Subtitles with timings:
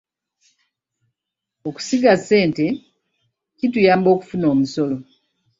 [1.67, 2.65] Okusiga ssente
[3.57, 4.97] kituyamba okufuna omusolo.